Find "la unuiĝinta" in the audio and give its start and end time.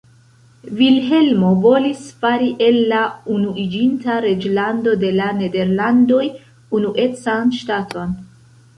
2.93-4.17